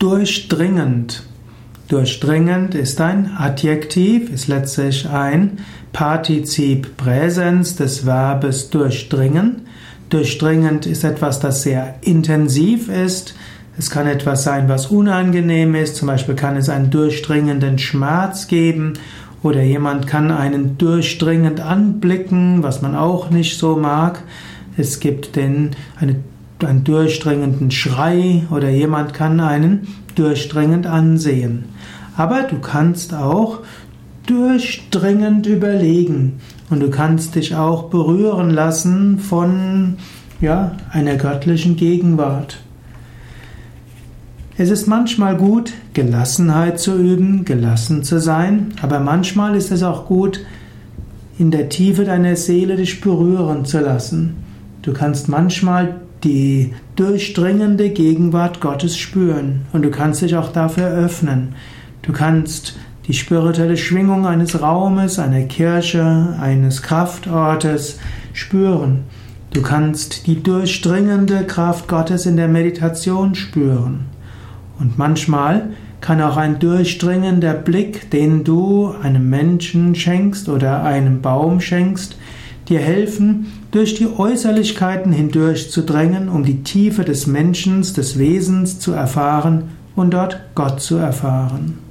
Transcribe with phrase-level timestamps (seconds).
[0.00, 1.24] Durchdringend.
[1.88, 5.58] Durchdringend ist ein Adjektiv, ist letztlich ein
[5.92, 9.66] Partizip Präsens des Verbes durchdringen.
[10.08, 13.34] Durchdringend ist etwas, das sehr intensiv ist.
[13.76, 15.96] Es kann etwas sein, was unangenehm ist.
[15.96, 18.94] Zum Beispiel kann es einen durchdringenden Schmerz geben
[19.42, 24.22] oder jemand kann einen durchdringend anblicken, was man auch nicht so mag.
[24.78, 26.16] Es gibt den, eine,
[26.64, 31.64] einen durchdringenden Schrei oder jemand kann einen durchdringend ansehen.
[32.16, 33.60] Aber du kannst auch
[34.26, 39.96] durchdringend überlegen und du kannst dich auch berühren lassen von
[40.40, 42.58] ja, einer göttlichen Gegenwart.
[44.56, 50.06] Es ist manchmal gut, Gelassenheit zu üben, gelassen zu sein, aber manchmal ist es auch
[50.06, 50.44] gut,
[51.38, 54.36] in der Tiefe deiner Seele dich berühren zu lassen.
[54.82, 61.54] Du kannst manchmal die durchdringende Gegenwart Gottes spüren und du kannst dich auch dafür öffnen.
[62.02, 62.76] Du kannst
[63.06, 67.98] die spirituelle Schwingung eines Raumes, einer Kirche, eines Kraftortes
[68.32, 69.04] spüren.
[69.52, 74.06] Du kannst die durchdringende Kraft Gottes in der Meditation spüren.
[74.78, 81.60] Und manchmal kann auch ein durchdringender Blick, den du einem Menschen schenkst oder einem Baum
[81.60, 82.16] schenkst,
[82.70, 88.78] dir helfen, durch die Äußerlichkeiten hindurch zu drängen, um die Tiefe des Menschen, des Wesens
[88.78, 91.89] zu erfahren und dort Gott zu erfahren.